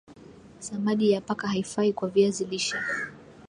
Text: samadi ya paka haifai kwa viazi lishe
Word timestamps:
samadi 0.59 1.11
ya 1.11 1.21
paka 1.21 1.47
haifai 1.47 1.93
kwa 1.93 2.09
viazi 2.09 2.45
lishe 2.45 2.75